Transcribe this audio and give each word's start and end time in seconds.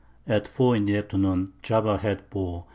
At 0.25 0.47
4 0.47 0.77
in 0.77 0.85
the 0.85 0.97
Afternoon 0.97 1.53
Java 1.61 1.99
Head 1.99 2.27
bore 2.31 2.61
N. 2.61 2.63